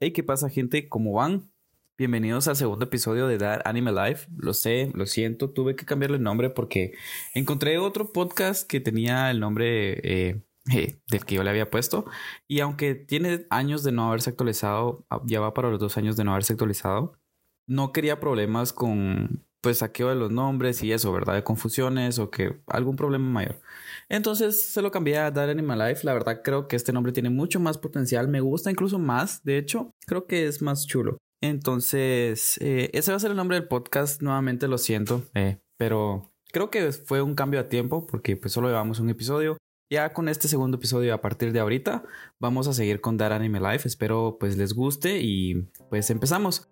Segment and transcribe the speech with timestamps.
[0.00, 0.88] Hey, ¿qué pasa, gente?
[0.88, 1.50] ¿Cómo van?
[1.96, 4.28] Bienvenidos al segundo episodio de That Anime Life.
[4.36, 6.92] Lo sé, lo siento, tuve que cambiarle el nombre porque
[7.34, 10.40] encontré otro podcast que tenía el nombre eh,
[10.72, 12.04] eh, del que yo le había puesto.
[12.46, 16.16] Y aunque tiene años de no haberse actualizado, ah, ya va para los dos años
[16.16, 17.18] de no haberse actualizado,
[17.66, 21.34] no quería problemas con pues saqueo de los nombres y eso, ¿verdad?
[21.34, 23.60] De confusiones o que algún problema mayor.
[24.08, 26.04] Entonces se lo cambié a That Animal Life.
[26.04, 28.28] La verdad creo que este nombre tiene mucho más potencial.
[28.28, 29.42] Me gusta incluso más.
[29.44, 31.18] De hecho, creo que es más chulo.
[31.40, 34.22] Entonces, eh, ese va a ser el nombre del podcast.
[34.22, 35.24] Nuevamente lo siento.
[35.34, 39.56] Eh, pero creo que fue un cambio a tiempo porque pues solo llevamos un episodio.
[39.90, 42.04] Ya con este segundo episodio a partir de ahorita
[42.38, 43.88] vamos a seguir con That Anime Life.
[43.88, 46.68] Espero pues les guste y pues empezamos.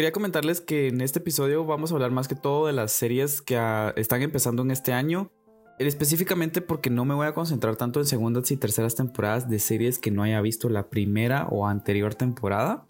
[0.00, 3.42] Quería comentarles que en este episodio vamos a hablar más que todo de las series
[3.42, 5.30] que ah, están empezando en este año.
[5.78, 9.98] Específicamente porque no me voy a concentrar tanto en segundas y terceras temporadas de series
[9.98, 12.86] que no haya visto la primera o anterior temporada.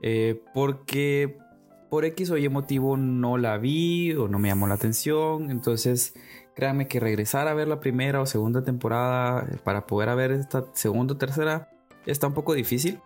[0.00, 1.36] Eh, porque
[1.90, 5.50] por X o Y motivo no la vi o no me llamó la atención.
[5.50, 6.14] Entonces,
[6.54, 11.12] créanme que regresar a ver la primera o segunda temporada para poder ver esta segunda
[11.12, 11.68] o tercera
[12.06, 13.02] está un poco difícil.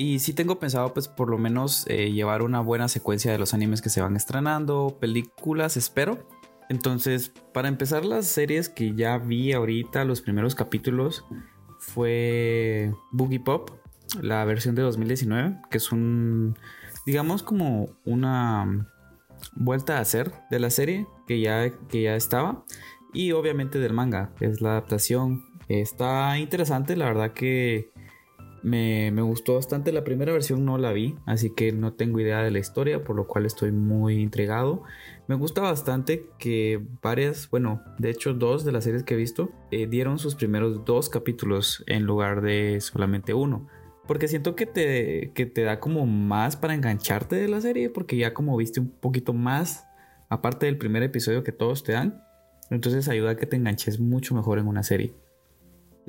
[0.00, 3.52] Y sí tengo pensado, pues, por lo menos eh, llevar una buena secuencia de los
[3.52, 6.26] animes que se van estrenando, películas, espero.
[6.70, 11.26] Entonces, para empezar las series que ya vi ahorita, los primeros capítulos,
[11.78, 13.72] fue Boogie Pop,
[14.22, 16.56] la versión de 2019, que es un,
[17.04, 18.88] digamos, como una
[19.52, 22.64] vuelta a hacer de la serie que ya, que ya estaba.
[23.12, 25.44] Y obviamente del manga, es la adaptación.
[25.68, 27.92] Está interesante, la verdad que
[28.62, 29.92] me, gustó bastante.
[29.92, 33.16] La primera versión no la vi, así que no tengo idea de la historia, por
[33.16, 34.82] lo cual estoy muy intrigado.
[35.26, 39.50] Me gusta bastante que varias, bueno, de hecho dos de las series que he visto
[39.70, 43.68] eh, dieron sus primeros dos capítulos en lugar de solamente uno.
[44.06, 48.16] Porque siento que te, que te da como más para engancharte de la serie, porque
[48.16, 49.86] ya como viste un poquito más,
[50.28, 52.24] aparte del primer episodio que todos te dan,
[52.70, 55.14] entonces ayuda a que te enganches mucho mejor en una serie.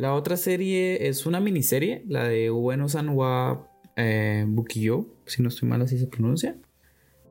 [0.01, 5.69] La otra serie es una miniserie, la de Ueno Sanwa eh, Bukiyo, si no estoy
[5.69, 6.55] mal así se pronuncia.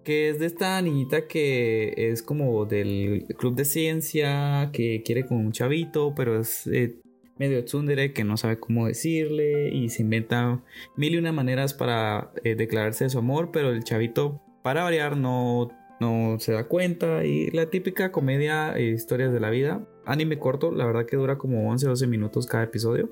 [0.04, 5.38] Que es de esta niñita que es como del club de ciencia, que quiere con
[5.38, 6.94] un chavito, pero es eh,
[7.40, 10.62] medio tsundere, que no sabe cómo decirle y se inventa
[10.96, 15.16] mil y una maneras para eh, declararse de su amor, pero el chavito, para variar,
[15.16, 17.24] no, no se da cuenta.
[17.24, 21.38] Y la típica comedia e historias de la vida anime corto, la verdad que dura
[21.38, 23.08] como 11 12 minutos cada episodio.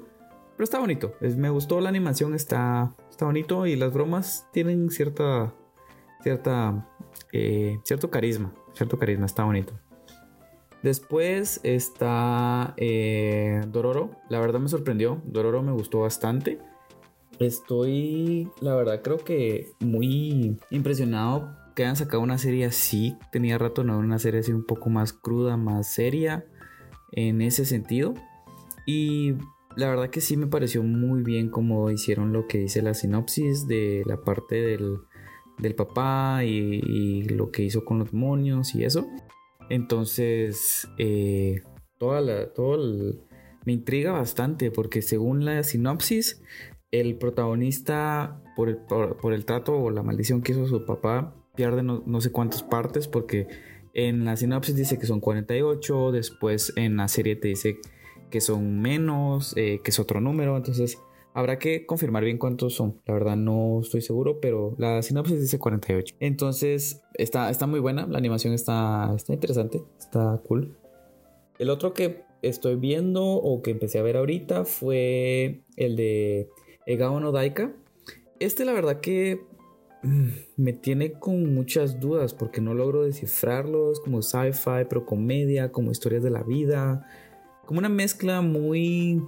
[0.56, 5.54] Pero está bonito, me gustó la animación, está, está bonito y las bromas tienen cierta,
[6.24, 6.84] cierta,
[7.32, 9.74] eh, cierto carisma, cierto carisma, está bonito.
[10.82, 16.58] Después está eh, Dororo, la verdad me sorprendió, Dororo me gustó bastante.
[17.38, 23.16] Estoy, la verdad creo que muy impresionado que hayan sacado una serie así.
[23.30, 26.44] Tenía rato no una serie así un poco más cruda, más seria
[27.12, 28.14] en ese sentido.
[28.86, 29.34] Y
[29.76, 33.68] la verdad que sí me pareció muy bien como hicieron lo que dice la sinopsis
[33.68, 34.98] de la parte del,
[35.58, 39.06] del papá y, lo que hizo con los demonios y eso.
[39.68, 41.62] Entonces, eh,
[41.98, 42.78] toda la, todo
[43.64, 46.42] me intriga bastante porque según la sinopsis,
[46.90, 51.82] el protagonista por el, por, el trato o la maldición que hizo su papá pierde
[51.82, 53.46] no, no sé cuántas partes porque
[53.94, 57.78] en la sinopsis dice que son 48, después en la serie te dice
[58.30, 60.98] que son menos, eh, que es otro número, entonces
[61.34, 63.00] habrá que confirmar bien cuántos son.
[63.06, 66.16] La verdad no estoy seguro, pero la sinopsis dice 48.
[66.20, 70.76] Entonces está, está muy buena, la animación está, está interesante, está cool.
[71.58, 76.48] El otro que estoy viendo o que empecé a ver ahorita fue el de
[76.86, 77.72] Egao no Daika.
[78.40, 79.40] Este la verdad que
[80.02, 86.22] me tiene con muchas dudas porque no logro descifrarlos como sci-fi, pero comedia, como historias
[86.22, 87.06] de la vida,
[87.66, 89.22] como una mezcla muy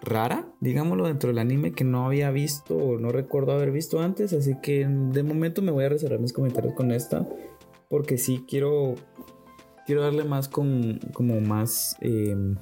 [0.00, 4.32] rara, digámoslo, dentro del anime que no había visto o no recuerdo haber visto antes,
[4.32, 7.26] así que de momento me voy a reservar mis comentarios con esta
[7.88, 8.94] porque sí quiero
[9.84, 12.56] quiero darle más con como más em,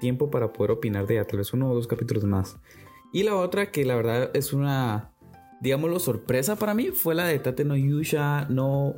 [0.00, 2.56] tiempo para poder opinar de ella, tal vez uno o dos capítulos más.
[3.12, 5.13] Y la otra que la verdad es una
[5.64, 8.94] digámoslo, sorpresa para mí fue la de Tate no Yusha no.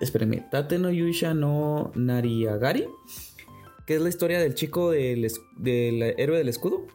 [0.00, 2.86] Espérenme, Tate no Yusha no Nariagari,
[3.84, 5.26] que es la historia del chico del,
[5.64, 6.86] héroe del escudo.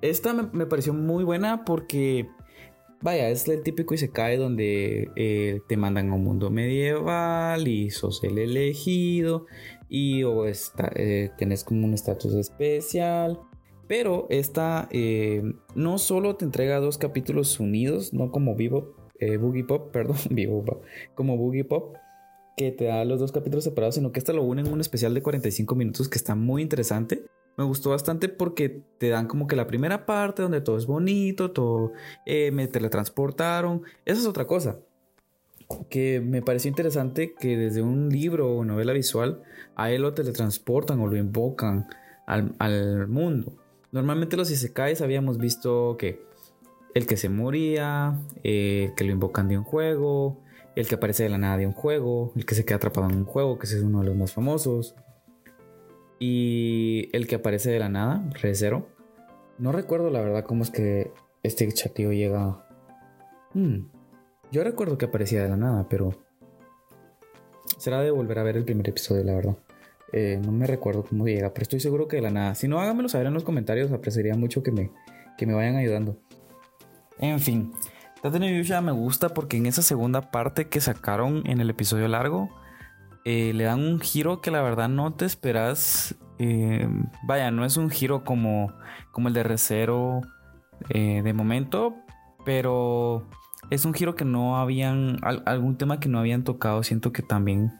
[0.00, 2.26] Esta me, pareció muy buena porque,
[3.02, 7.68] vaya, es el típico y se cae donde eh, te mandan a un mundo medieval
[7.68, 9.44] y sos el elegido
[9.90, 13.38] y o está, eh, tenés como un estatus especial
[13.88, 19.64] Pero esta eh, no solo te entrega dos capítulos unidos, no como Vivo, eh, Boogie
[19.64, 20.64] Pop, perdón, Vivo
[21.14, 21.96] como Boogie Pop,
[22.56, 25.14] que te da los dos capítulos separados, sino que esta lo une en un especial
[25.14, 27.26] de 45 minutos que está muy interesante.
[27.56, 31.52] Me gustó bastante porque te dan como que la primera parte donde todo es bonito,
[31.52, 31.92] todo
[32.26, 33.82] eh, me teletransportaron.
[34.04, 34.78] Esa es otra cosa
[35.88, 39.42] que me pareció interesante que desde un libro o novela visual
[39.74, 41.88] a él lo teletransportan o lo invocan
[42.26, 43.52] al, al mundo.
[43.92, 46.24] Normalmente los isekais habíamos visto que
[46.94, 50.40] el que se moría, eh, que lo invocan de un juego,
[50.76, 53.16] el que aparece de la nada de un juego, el que se queda atrapado en
[53.16, 54.94] un juego, que ese es uno de los más famosos,
[56.18, 58.52] y el que aparece de la nada, Re
[59.58, 61.12] No recuerdo la verdad cómo es que
[61.42, 62.66] este chatío llega.
[63.52, 63.88] Hmm.
[64.52, 66.14] Yo recuerdo que aparecía de la nada, pero
[67.78, 69.56] será de volver a ver el primer episodio, la verdad.
[70.12, 72.54] Eh, no me recuerdo cómo llega, pero estoy seguro que de la nada.
[72.54, 74.90] Si no, háganmelo saber en los comentarios, apreciaría mucho que me,
[75.36, 76.16] que me vayan ayudando.
[77.18, 77.72] En fin,
[78.22, 82.50] Tate me gusta porque en esa segunda parte que sacaron en el episodio largo,
[83.24, 86.14] eh, le dan un giro que la verdad no te esperas.
[86.38, 86.88] Eh,
[87.24, 88.72] vaya, no es un giro como,
[89.12, 90.20] como el de Recero
[90.90, 91.96] de momento,
[92.44, 93.26] pero
[93.70, 97.72] es un giro que no habían, algún tema que no habían tocado, siento que también,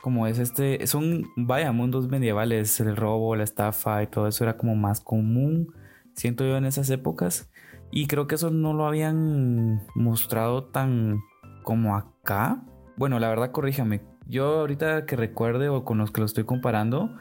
[0.00, 4.56] como es este, son, vaya, mundos medievales, el robo, la estafa y todo eso era
[4.56, 5.74] como más común,
[6.14, 7.50] siento yo en esas épocas,
[7.90, 11.20] y creo que eso no lo habían mostrado tan
[11.62, 12.62] como acá.
[12.96, 17.16] Bueno, la verdad, corríjame, yo ahorita que recuerde o con los que lo estoy comparando,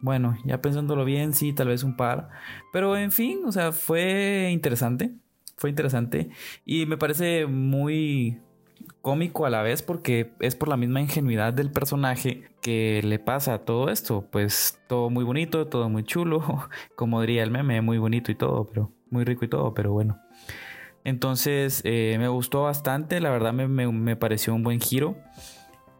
[0.00, 2.28] bueno, ya pensándolo bien, sí, tal vez un par,
[2.72, 5.14] pero en fin, o sea, fue interesante
[5.56, 6.30] fue interesante.
[6.64, 8.40] Y me parece muy
[9.06, 13.60] cómico a la vez porque es por la misma ingenuidad del personaje que le pasa
[13.60, 16.42] todo esto, pues todo muy bonito, todo muy chulo,
[16.96, 20.18] como diría el meme, muy bonito y todo, pero muy rico y todo, pero bueno.
[21.04, 25.16] Entonces eh, me gustó bastante, la verdad me, pareció un buen giro.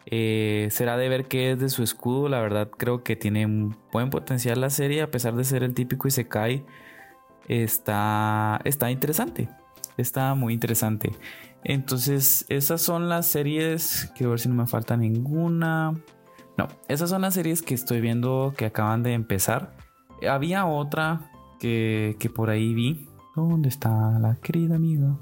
[0.07, 3.77] Eh, será de ver qué es de su escudo, la verdad creo que tiene un
[3.93, 6.65] buen potencial la serie a pesar de ser el típico y se cae
[7.47, 9.49] está, está interesante.
[9.97, 11.13] Está muy interesante.
[11.69, 14.13] Entonces, esas son las series.
[14.15, 15.95] Quiero ver si no me falta ninguna.
[16.57, 19.77] No, esas son las series que estoy viendo que acaban de empezar.
[20.31, 23.09] Había otra que, que por ahí vi.
[23.35, 23.91] ¿Dónde está
[24.21, 25.17] la querida amiga?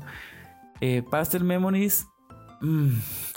[0.82, 2.08] Eh, Pastel Memories.
[2.60, 2.90] Mm,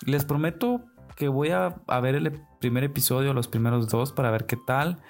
[0.05, 0.81] les prometo
[1.15, 5.01] que voy a, a ver el primer episodio, los primeros dos, para ver qué tal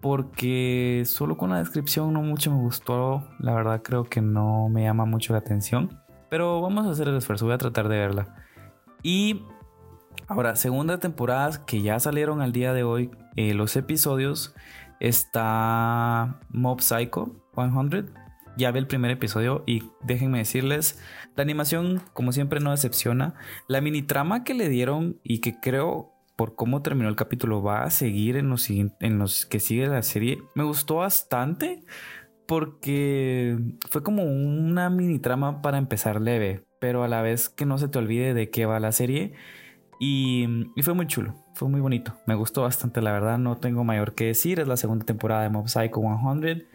[0.00, 3.28] porque solo con la descripción no mucho me gustó.
[3.40, 6.05] La verdad creo que no me llama mucho la atención.
[6.28, 8.34] Pero vamos a hacer el esfuerzo, voy a tratar de verla.
[9.02, 9.42] Y
[10.26, 14.54] ahora, segunda temporada que ya salieron al día de hoy, eh, los episodios,
[15.00, 18.10] está Mob Psycho 100.
[18.56, 20.98] Ya vi el primer episodio y déjenme decirles,
[21.36, 23.34] la animación como siempre no decepciona.
[23.68, 27.84] La mini trama que le dieron y que creo por cómo terminó el capítulo va
[27.84, 30.38] a seguir en los que sigue la serie.
[30.54, 31.82] Me gustó bastante
[32.46, 33.58] porque
[33.90, 37.88] fue como una mini trama para empezar leve, pero a la vez que no se
[37.88, 39.34] te olvide de qué va la serie.
[39.98, 40.46] Y,
[40.82, 42.14] fue muy chulo, fue muy bonito.
[42.26, 44.60] Me gustó bastante, la verdad, no tengo mayor que decir.
[44.60, 46.02] Es la segunda temporada de Mob Psycho
[46.40, 46.66] 100.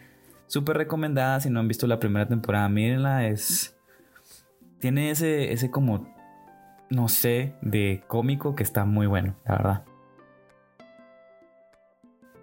[0.47, 3.27] Súper recomendada, si no han visto la primera temporada, mírenla.
[3.27, 3.77] Es,
[4.79, 6.07] tiene ese, ese como
[6.91, 9.85] no sé, de cómico que está muy bueno, la verdad.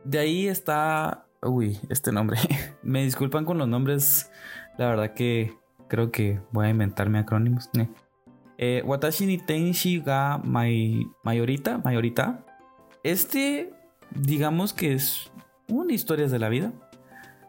[0.05, 1.27] De ahí está...
[1.43, 2.39] Uy, este nombre.
[2.89, 4.31] Me disculpan con los nombres.
[4.79, 5.55] La verdad que
[5.89, 7.69] creo que voy a inventarme acrónimos.
[8.57, 11.77] Eh, Watashi ni Tenshi ga Mayorita.
[11.85, 12.47] Mayorita.
[13.03, 13.75] Este,
[14.15, 15.31] digamos que es
[15.69, 16.73] una historia de la vida.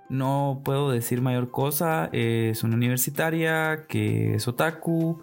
[0.09, 2.09] No puedo decir mayor cosa.
[2.11, 5.21] Es una universitaria que es otaku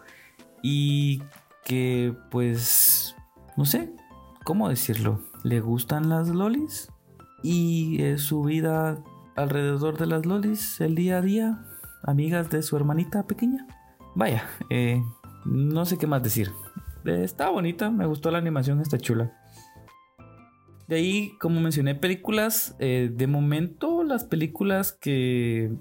[0.62, 1.23] y
[1.62, 3.14] que pues,
[3.58, 3.92] no sé,
[4.44, 5.20] ¿cómo decirlo?
[5.42, 6.90] Le gustan las lolis
[7.42, 9.04] y es su vida
[9.36, 11.58] alrededor de las lolis el día a día,
[12.02, 13.66] amigas de su hermanita pequeña.
[14.14, 15.02] Vaya, eh,
[15.44, 16.50] no sé qué más decir.
[17.04, 19.32] está bonita, me gustó la animación, está chula.
[20.88, 22.76] De ahí, como mencioné, películas.
[22.78, 25.72] Eh, de momento, las películas que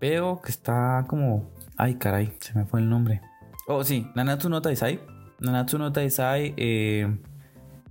[0.00, 1.50] veo que está como.
[1.76, 3.20] Ay, caray, se me fue el nombre.
[3.66, 5.00] Oh, sí, Nanatsu no Taisai.
[5.40, 7.18] Nanatsu no Taisai eh,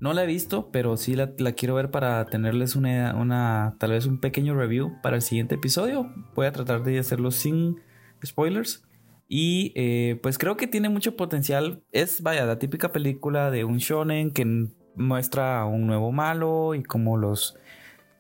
[0.02, 4.08] no la he visto, pero sí la, quiero ver para tenerles una, una, tal vez
[4.08, 6.12] un pequeño review para el siguiente episodio.
[6.36, 7.80] Voy a tratar de hacerlo sin
[8.26, 8.84] spoilers.
[9.28, 11.84] Y eh, pues creo que tiene mucho potencial.
[11.92, 16.82] Es, vaya, la típica película de un shonen que muestra a un nuevo malo y
[16.82, 17.56] cómo los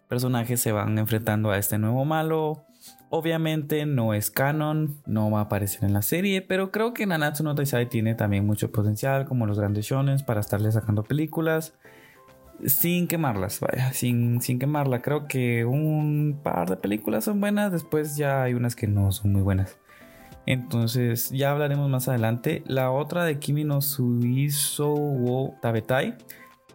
[0.07, 2.63] personajes se van enfrentando a este nuevo malo.
[3.13, 7.43] Obviamente no es canon, no va a aparecer en la serie, pero creo que Nanatsu
[7.43, 11.73] no Taizai tiene también mucho potencial, como los grandes shonen, para estarle sacando películas
[12.65, 15.01] sin quemarlas, vaya, sin, sin quemarla.
[15.01, 19.33] Creo que un par de películas son buenas, después ya hay unas que no son
[19.33, 19.77] muy buenas.
[20.45, 22.63] Entonces ya hablaremos más adelante.
[22.65, 26.15] La otra de Kimi no Suiso wo Tabetai,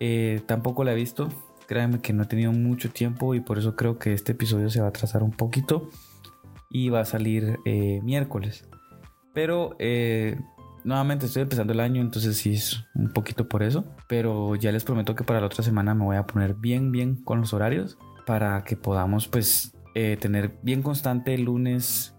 [0.00, 1.28] eh, tampoco la he visto.
[1.66, 4.81] Créanme que no he tenido mucho tiempo y por eso creo que este episodio se
[4.81, 5.90] va a trazar un poquito
[6.71, 8.69] y va a salir eh, miércoles.
[9.35, 10.39] Pero eh,
[10.85, 13.85] nuevamente estoy empezando el año, entonces sí es un poquito por eso.
[14.09, 17.17] Pero ya les prometo que para la otra semana me voy a poner bien, bien
[17.17, 19.73] con los horarios para que podamos pues
[20.21, 22.17] tener bien constante el lunes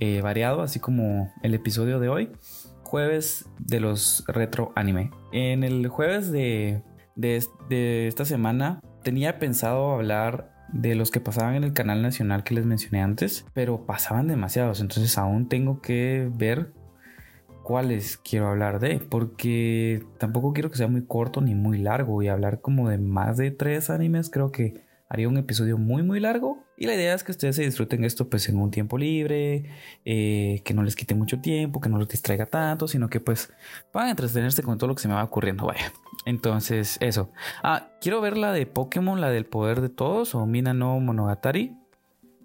[0.00, 2.30] eh, variado, así como el episodio de hoy.
[2.84, 5.10] Jueves de los retro anime.
[5.32, 6.82] En el jueves de,
[7.16, 12.54] de, esta semana tenía pensado hablar de los que pasaban en el canal nacional que
[12.54, 16.72] les mencioné antes, pero pasaban demasiados, entonces aún tengo que ver
[17.62, 22.28] cuáles quiero hablar de, porque tampoco quiero que sea muy corto ni muy largo y
[22.28, 26.64] hablar como de más de tres animes creo que haría un episodio muy muy largo
[26.76, 29.64] y la idea es que ustedes se disfruten esto pues en un tiempo libre,
[30.04, 33.52] eh, que no les quite mucho tiempo, que no los distraiga tanto, sino que pues
[33.92, 35.92] puedan entretenerse con todo lo que se me va ocurriendo, vaya.
[36.24, 37.30] Entonces, eso.
[37.62, 41.76] Ah, quiero ver la de Pokémon, la del poder de todos, o Mina no Monogatari.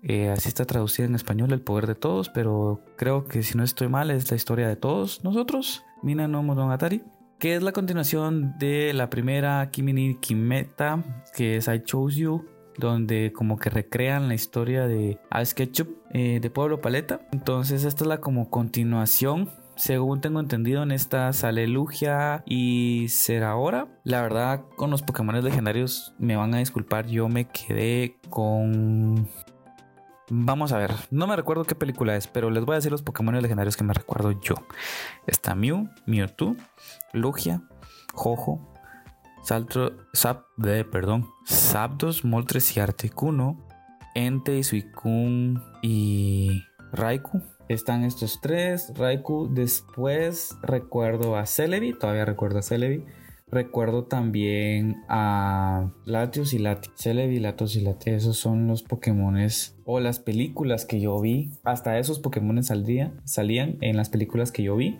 [0.01, 3.63] Eh, así está traducida en español, el poder de todos, pero creo que si no
[3.63, 5.83] estoy mal es la historia de todos nosotros.
[6.01, 7.03] Mina no Monogatari
[7.39, 11.03] que es la continuación de la primera Kimi Kimeta,
[11.35, 12.45] que es I Chose You,
[12.77, 17.21] donde como que recrean la historia de Ice Ketchup eh, de Pueblo Paleta.
[17.31, 19.49] Entonces esta es la como continuación.
[19.75, 23.07] Según tengo entendido en esta sale Lugia y
[23.43, 29.27] ahora La verdad con los Pokémon legendarios me van a disculpar, yo me quedé con...
[30.29, 33.01] Vamos a ver, no me recuerdo qué película es, pero les voy a decir los
[33.01, 34.55] Pokémon legendarios que me recuerdo yo.
[35.27, 36.55] Está Mew, Mewtwo,
[37.11, 37.61] Lugia,
[38.13, 38.72] Jojo,
[39.43, 43.67] Saltro, Zap, de, perdón, Zapdos, Moltres y Articuno,
[44.15, 46.61] Ente, Suicune y
[46.93, 47.41] Raikou.
[47.67, 48.93] Están estos tres.
[48.95, 49.53] Raikou.
[49.53, 51.93] Después recuerdo a Celebi.
[51.93, 53.03] Todavía recuerdo a Celebi.
[53.49, 56.89] Recuerdo también a Latios y Lati.
[56.95, 58.11] Celebi, Latios y Lati.
[58.11, 61.51] Esos son los Pokémones o las películas que yo vi.
[61.63, 64.97] Hasta esos Pokémones salían en las películas que yo vi.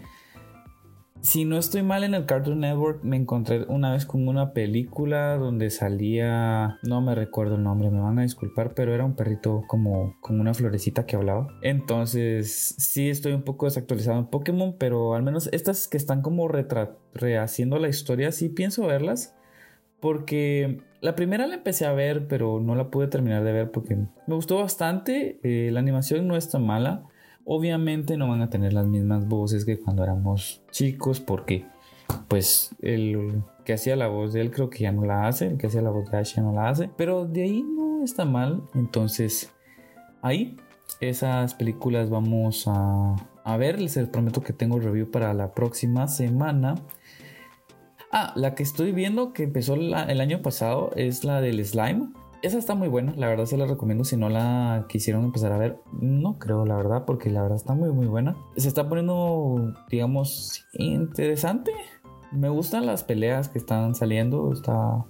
[1.23, 5.37] Si no estoy mal en el Cartoon Network, me encontré una vez con una película
[5.37, 9.63] donde salía, no me recuerdo el nombre, me van a disculpar, pero era un perrito
[9.67, 11.47] como con una florecita que hablaba.
[11.61, 16.49] Entonces, sí estoy un poco desactualizado en Pokémon, pero al menos estas que están como
[16.49, 19.33] rehaciendo la historia, sí pienso verlas.
[20.01, 23.95] Porque la primera la empecé a ver, pero no la pude terminar de ver porque
[23.95, 25.39] me gustó bastante.
[25.43, 27.05] Eh, la animación no es tan mala.
[27.45, 31.65] Obviamente no van a tener las mismas voces que cuando éramos chicos porque
[32.27, 35.57] pues el que hacía la voz de él creo que ya no la hace, el
[35.57, 38.25] que hacía la voz de Ash ya no la hace, pero de ahí no está
[38.25, 39.51] mal, entonces
[40.21, 40.57] ahí
[40.99, 46.75] esas películas vamos a, ver, les prometo que tengo el review para la próxima semana.
[48.11, 52.09] Ah, la que estoy viendo que empezó el año pasado es la del slime
[52.43, 55.57] esa está muy buena, la verdad se la recomiendo si no la quisieron empezar a
[55.57, 55.77] ver.
[56.01, 58.35] No creo, la verdad, porque la verdad está muy muy buena.
[58.57, 61.71] Se está poniendo, digamos, interesante.
[62.33, 65.05] Me gustan las peleas que están saliendo, está,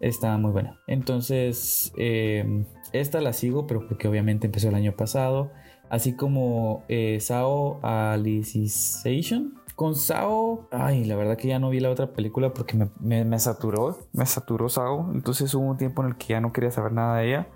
[0.00, 0.78] está muy buena.
[0.86, 5.50] Entonces, em, esta la sigo, pero porque obviamente empezó el año pasado.
[5.88, 11.90] Así como eh, Sao Alicization con Sao, ay, la verdad que ya no vi la
[11.90, 15.12] otra película porque me, me, saturó, me saturó Sao.
[15.12, 17.48] Entonces hubo un tiempo en el que ya no quería saber nada de ella.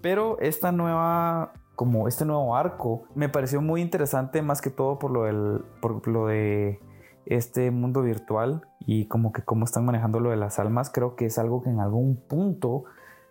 [0.00, 5.10] Pero esta nueva, como este nuevo arco, me pareció muy interesante más que todo por
[5.10, 6.78] lo, del, por lo de
[7.26, 10.90] este mundo virtual y como que cómo están manejando lo de las almas.
[10.90, 12.84] Creo que es algo que en algún punto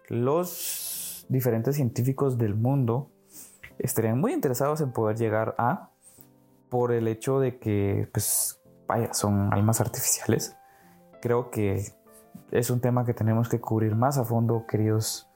[0.10, 3.10] los diferentes científicos del mundo
[3.80, 5.93] estarían muy interesados en poder llegar a
[6.74, 10.58] por el hecho de que, pues, vaya, son almas artificiales.
[11.22, 11.94] Creo que
[12.50, 15.30] es un tema que tenemos que cubrir más a fondo, queridos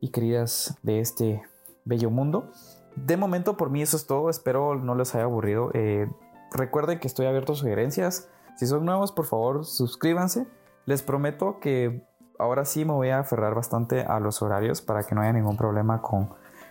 [0.00, 1.42] y queridas de este
[1.84, 2.50] bello mundo.
[2.96, 4.30] De momento, por mí eso es todo.
[4.30, 5.70] Espero no les haya aburrido.
[5.74, 6.10] Eh,
[6.50, 8.30] recuerden que estoy abierto a sugerencias.
[8.56, 10.46] Si son nuevos, por favor, suscríbanse.
[10.86, 12.06] Les prometo que
[12.38, 15.58] ahora sí me voy a aferrar bastante a los horarios para que no haya ningún
[15.58, 16.30] problema con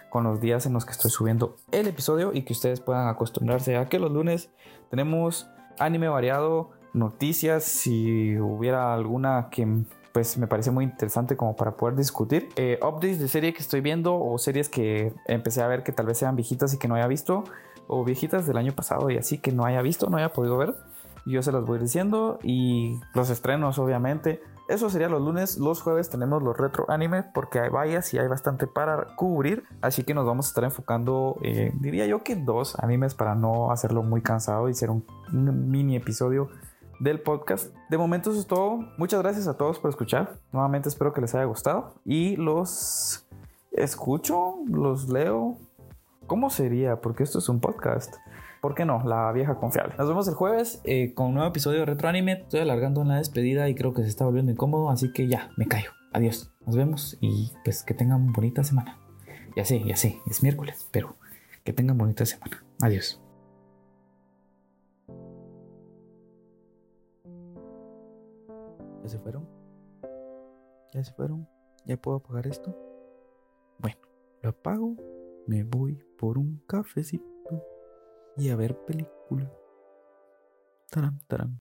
[0.10, 3.78] con los días en los que estoy subiendo el episodio y que ustedes puedan acostumbrarse
[3.78, 4.50] a que los lunes
[4.90, 5.48] tenemos
[5.78, 9.68] anime variado, noticias, si hubiera alguna que
[10.12, 12.50] pues me parece muy interesante como para poder discutir.
[12.56, 16.08] Eh, updates de serie que estoy viendo o series que empecé a ver que tal
[16.08, 17.44] vez sean viejitas y que no haya visto
[17.88, 20.76] o viejitas del año pasado y así que no haya visto, no haya podido ver.
[21.26, 24.42] Yo se las voy diciendo y los estrenos obviamente.
[24.68, 25.58] Eso sería los lunes.
[25.58, 29.64] Los jueves tenemos los retro anime porque hay varias y hay bastante para cubrir.
[29.82, 33.72] Así que nos vamos a estar enfocando, eh, diría yo que dos animes para no
[33.72, 36.50] hacerlo muy cansado y ser un mini episodio
[37.00, 37.74] del podcast.
[37.90, 38.80] De momento eso es todo.
[38.98, 40.38] Muchas gracias a todos por escuchar.
[40.52, 41.96] Nuevamente espero que les haya gustado.
[42.06, 43.26] Y los
[43.72, 45.58] escucho, los leo.
[46.28, 47.02] ¿Cómo sería?
[47.02, 48.16] Porque esto es un podcast.
[48.62, 49.02] ¿Por qué no?
[49.06, 49.96] La vieja confiable.
[49.98, 52.34] Nos vemos el jueves eh, con un nuevo episodio de Retro Anime.
[52.34, 55.66] Estoy alargando una despedida y creo que se está volviendo incómodo, así que ya, me
[55.66, 55.92] callo.
[56.12, 56.52] Adiós.
[56.66, 59.00] Nos vemos y pues que tengan bonita semana.
[59.56, 61.16] Ya sé, ya sé, es miércoles, pero
[61.64, 62.64] que tengan bonita semana.
[62.82, 63.22] Adiós.
[69.04, 69.48] ¿Ya se fueron?
[70.94, 71.48] ¿Ya se fueron?
[71.86, 72.76] ¿Ya puedo apagar esto?
[73.80, 73.98] Bueno,
[74.42, 74.96] lo apago,
[75.48, 77.39] me voy por un cafecito
[78.40, 79.52] y a ver película.
[80.90, 81.58] Taram, taram.